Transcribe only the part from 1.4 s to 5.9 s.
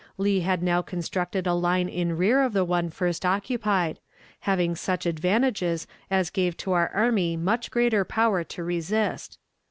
a line in rear of the one first occupied, having such advantages